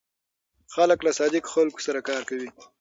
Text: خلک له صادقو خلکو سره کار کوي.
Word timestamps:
خلک 0.75 0.99
له 1.05 1.11
صادقو 1.17 1.51
خلکو 1.55 1.79
سره 1.87 1.99
کار 2.09 2.21
کوي. 2.29 2.49